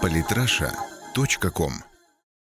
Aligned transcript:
Политраша.ком 0.00 1.72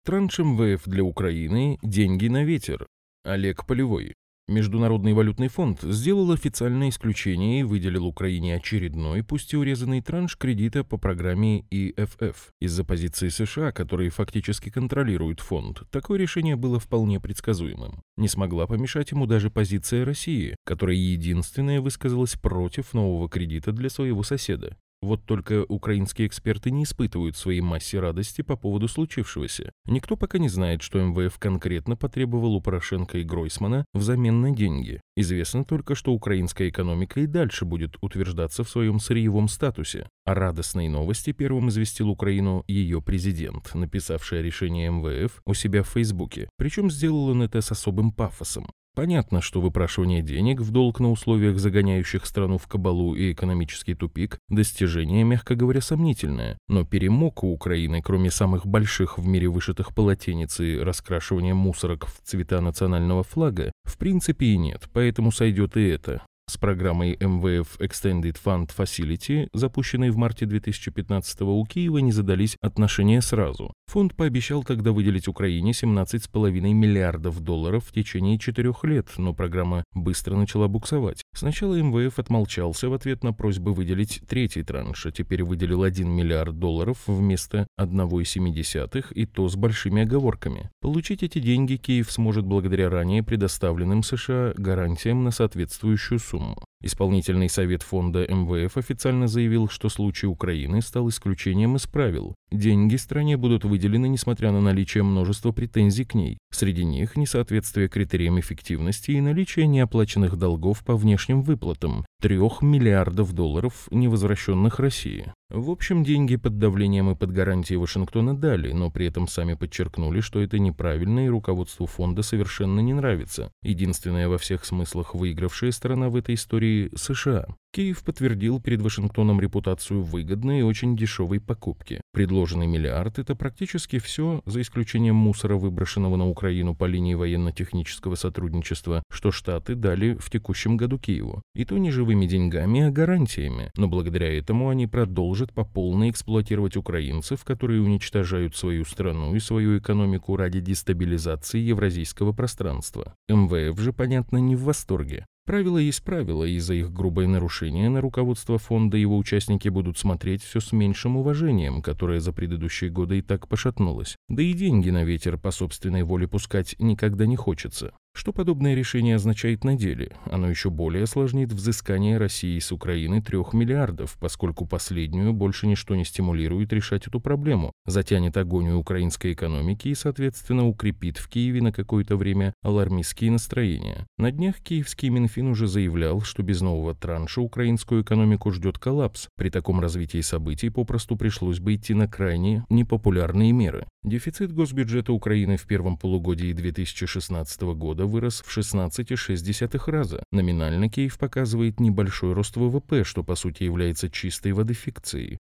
Транш 0.04 0.38
МВФ 0.38 0.82
для 0.86 1.04
Украины 1.04 1.78
«Деньги 1.82 2.28
на 2.28 2.44
ветер». 2.44 2.86
Олег 3.24 3.66
Полевой. 3.66 4.14
Международный 4.48 5.12
валютный 5.12 5.48
фонд 5.48 5.82
сделал 5.82 6.32
официальное 6.32 6.88
исключение 6.88 7.60
и 7.60 7.62
выделил 7.62 8.06
Украине 8.06 8.56
очередной, 8.56 9.22
пусть 9.22 9.52
и 9.52 9.56
урезанный 9.56 10.00
транш 10.02 10.36
кредита 10.36 10.82
по 10.82 10.96
программе 10.96 11.64
ИФФ. 11.70 12.50
Из-за 12.60 12.84
позиции 12.84 13.28
США, 13.28 13.70
которые 13.70 14.10
фактически 14.10 14.70
контролируют 14.70 15.40
фонд, 15.40 15.82
такое 15.90 16.18
решение 16.18 16.56
было 16.56 16.80
вполне 16.80 17.20
предсказуемым. 17.20 18.02
Не 18.16 18.26
смогла 18.26 18.66
помешать 18.66 19.12
ему 19.12 19.26
даже 19.26 19.50
позиция 19.50 20.04
России, 20.04 20.56
которая 20.64 20.96
единственная 20.96 21.80
высказалась 21.80 22.34
против 22.34 22.92
нового 22.92 23.28
кредита 23.28 23.70
для 23.70 23.90
своего 23.90 24.22
соседа. 24.22 24.76
Вот 25.02 25.24
только 25.24 25.64
украинские 25.66 26.28
эксперты 26.28 26.70
не 26.70 26.84
испытывают 26.84 27.34
своей 27.34 27.62
массе 27.62 28.00
радости 28.00 28.42
по 28.42 28.56
поводу 28.56 28.86
случившегося. 28.86 29.72
Никто 29.86 30.14
пока 30.14 30.38
не 30.38 30.50
знает, 30.50 30.82
что 30.82 31.00
МВФ 31.00 31.38
конкретно 31.38 31.96
потребовал 31.96 32.54
у 32.54 32.60
Порошенко 32.60 33.18
и 33.18 33.24
Гройсмана 33.24 33.86
взамен 33.94 34.42
на 34.42 34.50
деньги. 34.50 35.00
Известно 35.16 35.64
только, 35.64 35.94
что 35.94 36.12
украинская 36.12 36.68
экономика 36.68 37.20
и 37.20 37.26
дальше 37.26 37.64
будет 37.64 37.96
утверждаться 38.02 38.62
в 38.62 38.68
своем 38.68 39.00
сырьевом 39.00 39.48
статусе. 39.48 40.06
О 40.26 40.34
радостной 40.34 40.88
новости 40.88 41.32
первым 41.32 41.70
известил 41.70 42.10
Украину 42.10 42.62
ее 42.68 43.00
президент, 43.00 43.74
написавший 43.74 44.40
о 44.40 44.42
решении 44.42 44.88
МВФ 44.88 45.40
у 45.46 45.54
себя 45.54 45.82
в 45.82 45.88
Фейсбуке. 45.88 46.50
Причем 46.58 46.90
сделал 46.90 47.28
он 47.28 47.42
это 47.42 47.62
с 47.62 47.72
особым 47.72 48.12
пафосом. 48.12 48.66
Понятно, 48.94 49.40
что 49.40 49.60
выпрашивание 49.60 50.20
денег 50.20 50.60
в 50.60 50.72
долг 50.72 50.98
на 50.98 51.10
условиях, 51.10 51.58
загоняющих 51.58 52.26
страну 52.26 52.58
в 52.58 52.66
кабалу 52.66 53.14
и 53.14 53.32
экономический 53.32 53.94
тупик, 53.94 54.38
достижение, 54.48 55.22
мягко 55.22 55.54
говоря, 55.54 55.80
сомнительное. 55.80 56.58
Но 56.68 56.84
перемог 56.84 57.44
у 57.44 57.52
Украины, 57.52 58.02
кроме 58.02 58.30
самых 58.30 58.66
больших 58.66 59.18
в 59.18 59.26
мире 59.26 59.48
вышитых 59.48 59.94
полотенец 59.94 60.58
и 60.60 60.76
раскрашивания 60.76 61.54
мусорок 61.54 62.06
в 62.06 62.20
цвета 62.24 62.60
национального 62.60 63.22
флага, 63.22 63.70
в 63.84 63.96
принципе 63.96 64.46
и 64.46 64.56
нет, 64.56 64.88
поэтому 64.92 65.30
сойдет 65.30 65.76
и 65.76 65.86
это. 65.86 66.22
С 66.50 66.56
программой 66.56 67.16
МВФ 67.20 67.78
Extended 67.78 68.36
Fund 68.44 68.72
Facility, 68.76 69.48
запущенной 69.52 70.10
в 70.10 70.16
марте 70.16 70.46
2015 70.46 71.42
у 71.42 71.64
Киева 71.64 71.98
не 71.98 72.10
задались 72.10 72.56
отношения 72.60 73.22
сразу. 73.22 73.72
Фонд 73.86 74.16
пообещал 74.16 74.64
тогда 74.64 74.90
выделить 74.90 75.28
Украине 75.28 75.70
17,5 75.70 76.50
миллиардов 76.50 77.38
долларов 77.38 77.84
в 77.86 77.92
течение 77.92 78.36
четырех 78.36 78.82
лет, 78.82 79.06
но 79.16 79.32
программа 79.32 79.84
быстро 79.94 80.34
начала 80.34 80.66
буксовать. 80.66 81.22
Сначала 81.32 81.80
МВФ 81.80 82.18
отмолчался 82.18 82.88
в 82.88 82.94
ответ 82.94 83.22
на 83.22 83.32
просьбы 83.32 83.72
выделить 83.72 84.20
третий 84.28 84.64
транш, 84.64 85.06
а 85.06 85.12
теперь 85.12 85.44
выделил 85.44 85.84
1 85.84 86.08
миллиард 86.08 86.58
долларов 86.58 86.98
вместо 87.06 87.68
1,7 87.78 89.06
и 89.12 89.24
то 89.24 89.48
с 89.48 89.54
большими 89.54 90.02
оговорками. 90.02 90.68
Получить 90.80 91.22
эти 91.22 91.38
деньги 91.38 91.76
Киев 91.76 92.10
сможет 92.10 92.44
благодаря 92.44 92.90
ранее 92.90 93.22
предоставленным 93.22 94.02
США 94.02 94.52
гарантиям 94.56 95.22
на 95.22 95.30
соответствующую 95.30 96.18
сумму 96.18 96.39
сумму. 96.40 96.56
Исполнительный 96.82 97.50
совет 97.50 97.82
фонда 97.82 98.26
МВФ 98.26 98.76
официально 98.76 99.28
заявил, 99.28 99.68
что 99.68 99.90
случай 99.90 100.26
Украины 100.26 100.80
стал 100.80 101.08
исключением 101.10 101.76
из 101.76 101.86
правил. 101.86 102.34
Деньги 102.50 102.96
стране 102.96 103.36
будут 103.36 103.64
выделены, 103.64 104.08
несмотря 104.08 104.50
на 104.50 104.60
наличие 104.60 105.02
множества 105.02 105.52
претензий 105.52 106.06
к 106.06 106.14
ней. 106.14 106.38
Среди 106.50 106.84
них 106.84 107.16
несоответствие 107.16 107.88
критериям 107.88 108.40
эффективности 108.40 109.10
и 109.10 109.20
наличие 109.20 109.66
неоплаченных 109.66 110.36
долгов 110.36 110.82
по 110.84 110.96
внешним 110.96 111.42
выплатам– 111.42 112.06
3 112.22 112.38
миллиардов 112.62 113.32
долларов, 113.32 113.86
невозвращенных 113.90 114.78
России. 114.78 115.32
В 115.50 115.70
общем, 115.70 116.04
деньги 116.04 116.36
под 116.36 116.58
давлением 116.58 117.10
и 117.10 117.16
под 117.16 117.32
гарантией 117.32 117.76
Вашингтона 117.76 118.36
дали, 118.36 118.70
но 118.70 118.88
при 118.88 119.06
этом 119.06 119.26
сами 119.26 119.54
подчеркнули, 119.54 120.20
что 120.20 120.40
это 120.40 120.60
неправильно 120.60 121.26
и 121.26 121.28
руководству 121.28 121.86
фонда 121.86 122.22
совершенно 122.22 122.78
не 122.78 122.94
нравится. 122.94 123.50
Единственная 123.62 124.28
во 124.28 124.38
всех 124.38 124.64
смыслах 124.64 125.16
выигравшая 125.16 125.72
сторона 125.72 126.08
в 126.08 126.14
этой 126.14 126.36
истории– 126.36 126.90
США. 126.94 127.48
Киев 127.72 128.02
подтвердил 128.02 128.60
перед 128.60 128.82
Вашингтоном 128.82 129.40
репутацию 129.40 130.02
выгодной 130.02 130.58
и 130.58 130.62
очень 130.62 130.96
дешевой 130.96 131.38
покупки. 131.38 132.00
Предложенный 132.12 132.66
миллиард– 132.66 133.18
это 133.20 133.36
практически 133.36 134.00
все, 134.00 134.42
за 134.44 134.60
исключением 134.60 135.14
мусора, 135.14 135.54
выброшенного 135.54 136.16
на 136.16 136.28
Украину 136.28 136.74
по 136.74 136.86
линии 136.86 137.14
военно-технического 137.14 138.16
сотрудничества, 138.16 139.04
что 139.08 139.30
Штаты 139.30 139.76
дали 139.76 140.14
в 140.14 140.30
текущем 140.30 140.76
году 140.76 140.98
Киеву. 140.98 141.42
И 141.54 141.64
то 141.64 141.78
не 141.78 141.92
живыми 141.92 142.26
деньгами, 142.26 142.80
а 142.80 142.90
гарантиями. 142.90 143.70
Но 143.76 143.86
благодаря 143.86 144.36
этому 144.36 144.68
они 144.68 144.88
продолжат 144.88 145.52
по 145.52 145.64
полной 145.64 146.10
эксплуатировать 146.10 146.76
украинцев, 146.76 147.44
которые 147.44 147.82
уничтожают 147.82 148.56
свою 148.56 148.84
страну 148.84 149.36
и 149.36 149.38
свою 149.38 149.78
экономику 149.78 150.34
ради 150.34 150.58
дестабилизации 150.58 151.60
евразийского 151.60 152.32
пространства. 152.32 153.14
МВФ 153.28 153.78
же, 153.78 153.92
понятно, 153.92 154.38
не 154.38 154.56
в 154.56 154.64
восторге. 154.64 155.26
Правило 155.50 155.78
есть 155.78 156.04
правило, 156.04 156.44
и 156.44 156.60
за 156.60 156.74
их 156.74 156.92
грубое 156.92 157.26
нарушение 157.26 157.88
на 157.88 158.00
руководство 158.00 158.56
фонда 158.56 158.96
его 158.96 159.18
участники 159.18 159.68
будут 159.68 159.98
смотреть 159.98 160.44
все 160.44 160.60
с 160.60 160.70
меньшим 160.70 161.16
уважением, 161.16 161.82
которое 161.82 162.20
за 162.20 162.32
предыдущие 162.32 162.88
годы 162.88 163.18
и 163.18 163.20
так 163.20 163.48
пошатнулось. 163.48 164.14
Да 164.28 164.44
и 164.44 164.52
деньги 164.52 164.90
на 164.90 165.02
ветер 165.02 165.38
по 165.38 165.50
собственной 165.50 166.04
воле 166.04 166.28
пускать 166.28 166.76
никогда 166.78 167.26
не 167.26 167.34
хочется. 167.34 167.92
Что 168.12 168.32
подобное 168.32 168.74
решение 168.74 169.16
означает 169.16 169.64
на 169.64 169.76
деле? 169.76 170.12
Оно 170.24 170.50
еще 170.50 170.68
более 170.68 171.04
осложнит 171.04 171.52
взыскание 171.52 172.18
России 172.18 172.58
с 172.58 172.72
Украины 172.72 173.22
трех 173.22 173.52
миллиардов, 173.54 174.16
поскольку 174.20 174.66
последнюю 174.66 175.32
больше 175.32 175.66
ничто 175.66 175.94
не 175.94 176.04
стимулирует 176.04 176.72
решать 176.72 177.06
эту 177.06 177.20
проблему, 177.20 177.72
затянет 177.86 178.36
агонию 178.36 178.78
украинской 178.78 179.32
экономики 179.32 179.88
и, 179.88 179.94
соответственно, 179.94 180.66
укрепит 180.66 181.18
в 181.18 181.28
Киеве 181.28 181.62
на 181.62 181.72
какое-то 181.72 182.16
время 182.16 182.52
алармистские 182.62 183.30
настроения. 183.30 184.06
На 184.18 184.30
днях 184.30 184.60
киевский 184.60 185.08
Минфин 185.08 185.46
уже 185.46 185.66
заявлял, 185.66 186.20
что 186.20 186.42
без 186.42 186.60
нового 186.60 186.94
транша 186.94 187.40
украинскую 187.40 188.02
экономику 188.02 188.50
ждет 188.50 188.78
коллапс. 188.78 189.28
При 189.36 189.50
таком 189.50 189.80
развитии 189.80 190.20
событий 190.20 190.68
попросту 190.68 191.16
пришлось 191.16 191.60
бы 191.60 191.76
идти 191.76 191.94
на 191.94 192.08
крайне 192.08 192.64
непопулярные 192.68 193.52
меры. 193.52 193.86
Дефицит 194.02 194.52
госбюджета 194.52 195.12
Украины 195.12 195.56
в 195.56 195.66
первом 195.66 195.96
полугодии 195.96 196.52
2016 196.52 197.60
года 197.62 197.99
года 198.00 198.06
вырос 198.06 198.42
в 198.46 198.56
16,6 198.56 199.90
раза. 199.90 200.22
Номинально 200.32 200.88
Киев 200.88 201.18
показывает 201.18 201.80
небольшой 201.80 202.32
рост 202.32 202.56
ВВП, 202.56 203.04
что 203.04 203.22
по 203.22 203.34
сути 203.34 203.64
является 203.64 204.08
чистой 204.08 204.52
воды. 204.52 204.70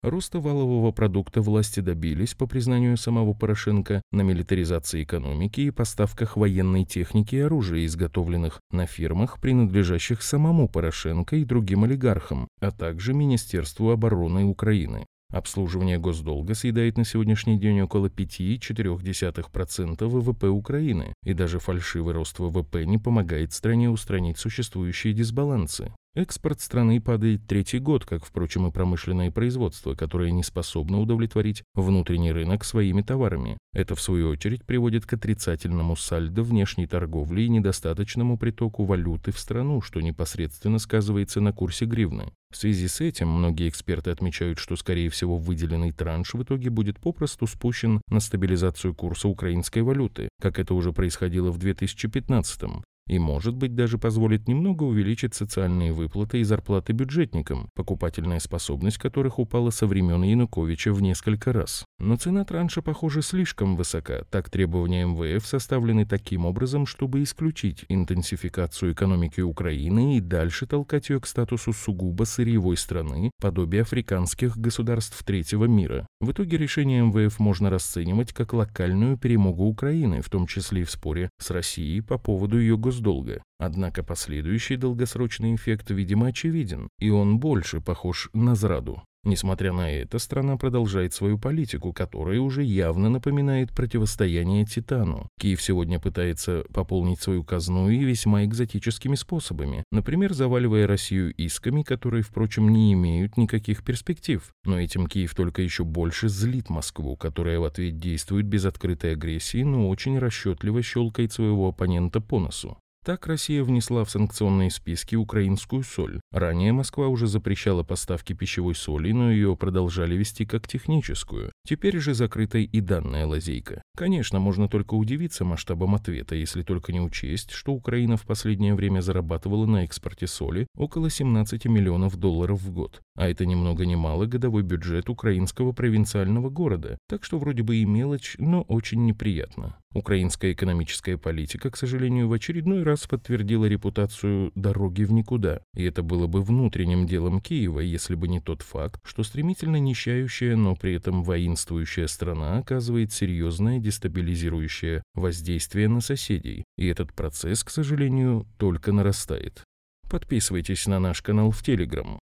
Роста 0.03 0.41
валового 0.41 0.91
продукта 0.91 1.41
власти 1.43 1.79
добились, 1.79 2.35
по 2.35 2.47
признанию 2.47 2.97
самого 2.97 3.35
Порошенко, 3.35 4.03
на 4.11 4.23
милитаризации 4.23 5.05
экономики 5.05 5.61
и 5.61 5.71
поставках 5.71 6.37
военной 6.37 6.85
техники 6.85 7.37
и 7.37 7.41
оружия, 7.41 7.87
изготовленных 7.87 8.59
на 8.73 8.87
фирмах, 8.87 9.39
принадлежащих 9.41 10.23
самому 10.23 10.69
Порошенко 10.69 11.37
и 11.37 11.45
другим 11.45 11.85
олигархам, 11.85 12.49
а 12.61 12.73
также 12.73 13.15
Министерству 13.15 13.91
обороны 13.91 14.45
Украины. 14.45 15.07
Обслуживание 15.33 15.99
госдолга 15.99 16.55
съедает 16.55 16.99
на 16.99 17.05
сегодняшний 17.07 17.59
день 17.59 17.81
около 17.81 18.07
5,4% 18.07 20.05
ВВП 20.05 20.49
Украины, 20.49 21.15
и 21.25 21.33
даже 21.33 21.59
фальшивый 21.59 22.13
рост 22.13 22.39
ВВП 22.39 22.85
не 22.85 22.99
помогает 22.99 23.55
стране 23.55 23.89
устранить 23.89 24.37
существующие 24.37 25.15
дисбалансы. 25.15 25.91
Экспорт 26.15 26.61
страны 26.61 27.01
падает 27.01 27.47
третий 27.47 27.79
год, 27.79 28.05
как, 28.05 28.27
впрочем, 28.27 28.67
и 28.67 28.71
промышленное 28.71 29.31
производство, 29.31 29.95
которое 29.95 30.31
не 30.31 30.43
способно 30.43 31.01
удовлетворить 31.01 31.63
внутренний 31.75 32.33
рынок 32.33 32.65
своими 32.65 33.01
товарами. 33.01 33.57
Это, 33.73 33.95
в 33.95 34.01
свою 34.03 34.29
очередь, 34.29 34.63
приводит 34.67 35.07
к 35.07 35.15
отрицательному 35.15 35.97
сальдо 35.97 36.43
внешней 36.43 36.87
торговли 36.87 37.41
и 37.43 37.49
недостаточному 37.49 38.37
притоку 38.37 38.85
валюты 38.85 39.33
в 39.33 39.39
страну, 39.39 39.81
что 39.81 40.03
непосредственно 40.03 40.79
сказывается 40.79 41.41
на 41.41 41.55
курсе 41.55 41.87
гривны. 41.87 42.31
В 42.53 42.59
связи 42.59 42.89
с 42.89 43.01
этим 43.01 43.29
многие 43.29 43.71
эксперты 43.71 44.11
отмечают, 44.11 44.59
что, 44.59 44.77
скорее 44.77 45.09
всего, 45.09 45.39
выделенный 45.39 45.93
транш 45.93 46.35
в 46.35 46.43
итоге 46.43 46.69
будет 46.69 47.01
попросту 47.01 47.47
спущен 47.47 48.03
на 48.11 48.21
стабилизацию 48.21 48.95
курса 48.95 49.29
украинской 49.29 49.81
валюты, 49.81 50.29
как 50.43 50.59
это 50.59 50.75
уже 50.75 50.93
происходило 50.93 51.51
в 51.51 51.57
2015 51.57 52.65
-м 52.65 52.83
и, 53.09 53.19
может 53.19 53.55
быть, 53.55 53.75
даже 53.75 53.99
позволит 53.99 54.49
немного 54.49 54.85
увеличить 54.85 55.35
социальные 55.35 55.93
выплаты 55.93 56.41
и 56.41 56.45
зарплаты 56.45 56.93
бюджетникам, 56.93 57.69
покупательная 57.75 58.39
способность 58.39 58.99
которых 58.99 59.39
упала 59.39 59.71
со 59.71 59.87
времен 59.87 60.23
Януковича 60.23 60.93
в 60.93 61.03
несколько 61.03 61.53
раз. 61.53 61.85
Но 61.99 62.17
цена 62.17 62.45
транша, 62.45 62.81
похоже, 62.83 63.23
слишком 63.23 63.77
высока, 63.77 64.25
так 64.31 64.51
требования 64.51 65.05
МВФ 65.07 65.45
составлены 65.45 66.07
таким 66.07 66.47
образом, 66.47 66.87
чтобы 66.87 67.23
исключить 67.23 67.85
интенсификацию 67.89 68.93
экономики 68.93 69.41
Украины 69.41 70.17
и 70.17 70.21
дальше 70.21 70.67
толкать 70.67 71.11
ее 71.11 71.21
к 71.21 71.27
статусу 71.27 71.73
сугубо 71.73 72.25
сырьевой 72.25 72.77
страны, 72.77 73.31
подобие 73.41 73.83
африканских 73.83 74.57
государств 74.57 75.23
третьего 75.25 75.65
мира. 75.65 76.07
В 76.21 76.31
итоге 76.31 76.57
решение 76.57 77.03
МВФ 77.03 77.39
можно 77.41 77.69
расценивать 77.71 78.33
как 78.33 78.53
локальную 78.53 79.17
перемогу 79.17 79.65
Украины, 79.65 80.23
в 80.23 80.31
том 80.31 80.47
числе 80.47 80.83
и 80.83 80.85
в 80.85 80.91
споре 80.91 81.31
с 81.39 81.51
Россией 81.51 82.01
по 82.01 82.17
поводу 82.17 82.59
ее 82.59 82.77
государства 82.77 82.92
госдолга. 82.93 83.43
Однако 83.59 84.03
последующий 84.03 84.77
долгосрочный 84.77 85.55
эффект, 85.55 85.91
видимо, 85.91 86.27
очевиден, 86.29 86.89
и 86.99 87.11
он 87.11 87.39
больше 87.39 87.81
похож 87.81 88.29
на 88.35 88.55
зраду. 88.55 89.03
Несмотря 89.25 89.73
на 89.73 89.89
это, 89.89 90.19
страна 90.19 90.57
продолжает 90.57 91.15
свою 91.15 91.39
политику, 91.39 91.93
которая 91.93 92.41
уже 92.41 92.65
явно 92.65 93.09
напоминает 93.09 93.71
противостояние 93.71 94.65
Титану. 94.65 95.29
Киев 95.39 95.63
сегодня 95.63 96.01
пытается 96.01 96.65
пополнить 96.73 97.21
свою 97.21 97.45
казну 97.45 97.89
и 97.89 97.99
весьма 97.99 98.45
экзотическими 98.45 99.15
способами, 99.15 99.85
например, 99.93 100.35
заваливая 100.35 100.89
Россию 100.89 101.33
исками, 101.35 101.83
которые, 101.83 102.25
впрочем, 102.25 102.69
не 102.71 102.95
имеют 102.95 103.37
никаких 103.37 103.85
перспектив. 103.85 104.43
Но 104.65 104.81
этим 104.81 105.07
Киев 105.07 105.37
только 105.37 105.63
еще 105.63 105.85
больше 105.85 106.29
злит 106.29 106.69
Москву, 106.69 107.17
которая 107.17 107.61
в 107.61 107.65
ответ 107.65 108.01
действует 108.01 108.47
без 108.47 108.65
открытой 108.65 109.13
агрессии, 109.13 109.63
но 109.63 109.89
очень 109.89 110.19
расчетливо 110.19 110.83
щелкает 110.83 111.33
своего 111.33 111.69
оппонента 111.69 112.21
по 112.21 112.41
носу. 112.41 112.77
Так 113.05 113.27
Россия 113.27 113.65
внесла 113.65 114.05
в 114.05 114.11
санкционные 114.11 114.71
списки 114.71 115.17
украинскую 115.17 115.83
соль. 115.83 116.21
Ранее 116.31 116.73
Москва 116.73 117.09
уже 117.09 117.27
запрещала 117.27 117.83
поставки 117.83 118.33
пищевой 118.33 118.77
соли, 118.77 119.11
но 119.11 119.33
ее 119.33 119.57
продолжали 119.57 120.15
вести 120.15 120.47
как 120.47 120.69
техническую. 120.69 121.51
Теперь 121.67 121.99
же 121.99 122.15
закрыта 122.15 122.59
и 122.59 122.81
данная 122.81 123.27
лазейка. 123.27 123.83
Конечно, 123.97 124.39
можно 124.39 124.69
только 124.69 124.95
удивиться 124.95 125.45
масштабам 125.45 125.97
ответа, 125.97 126.37
если 126.37 126.63
только 126.63 126.93
не 126.93 127.01
учесть, 127.01 127.51
что 127.51 127.73
Украина 127.73 128.17
в 128.17 128.23
последнее 128.23 128.77
время 128.77 129.01
зарабатывала 129.01 129.67
на 129.67 129.83
экспорте 129.83 130.29
соли 130.29 130.69
около 130.77 131.11
17 131.11 131.65
миллионов 131.65 132.17
долларов 132.17 132.63
в 132.63 132.71
год. 132.71 133.01
А 133.17 133.29
это 133.29 133.45
ни 133.47 133.57
много 133.57 133.85
ни 133.85 133.97
мало 133.97 134.27
годовой 134.27 134.63
бюджет 134.63 135.11
украинского 135.11 135.73
провинциального 135.73 136.51
города. 136.51 136.99
Так 137.09 137.25
что 137.25 137.41
вроде 137.41 137.65
бы 137.65 137.79
и 137.79 137.85
мелочь, 137.85 138.37
но 138.39 138.63
очень 138.63 139.05
неприятно. 139.07 139.77
Украинская 139.95 140.53
экономическая 140.53 141.19
политика, 141.19 141.71
к 141.71 141.77
сожалению, 141.77 142.29
в 142.29 142.33
очередной 142.33 142.83
раз 142.83 143.07
подтвердила 143.07 143.67
репутацию 143.67 144.51
«дороги 144.55 145.05
в 145.05 145.13
никуда», 145.13 145.61
и 145.75 145.85
это 145.85 146.03
было 146.03 146.27
бы 146.27 146.43
внутренним 146.43 147.07
делом 147.07 147.41
Киева, 147.41 147.81
если 147.81 148.15
бы 148.15 148.27
не 148.27 148.41
тот 148.41 148.63
факт, 148.63 149.01
что 149.05 149.23
стремительно 149.23 149.77
нищающая, 149.77 150.57
но 150.57 150.75
при 150.77 150.95
этом 150.95 151.23
воинствующая 151.23 152.07
страна 152.07 152.59
оказывает 152.59 153.13
серьезное 153.13 153.79
дестабилизирующее 153.79 155.03
воздействие 155.15 155.89
на 155.89 156.01
соседей, 156.01 156.65
и 156.79 156.87
этот 156.87 157.13
процесс, 157.13 157.63
к 157.63 157.71
сожалению, 157.71 158.47
только 158.57 158.93
нарастает. 158.93 159.63
Подписывайтесь 160.09 160.87
на 160.87 161.01
наш 161.01 161.21
канал 161.21 161.51
в 161.51 161.63
Телеграм. 161.63 162.19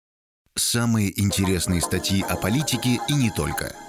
Самые 0.55 1.19
интересные 1.19 1.81
статьи 1.81 2.23
о 2.27 2.35
политике 2.35 2.99
и 3.07 3.13
не 3.13 3.31
только– 3.31 3.75